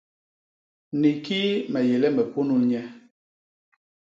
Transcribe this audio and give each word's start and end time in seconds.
Ni 0.99 1.11
kii 1.25 1.51
me 1.71 1.79
yé 1.89 1.95
le 2.01 2.07
me 2.15 2.23
punul 2.31 2.61
nye? 2.71 2.81